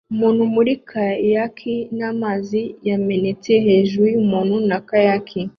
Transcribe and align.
Umuntu 0.13 0.41
muri 0.55 0.73
kayaki 0.89 1.75
n'amazi 1.97 2.61
yamenetse 2.89 3.51
hejuru 3.65 4.05
yumuntu 4.13 4.55
na 4.69 4.77
kayaki 4.89 5.39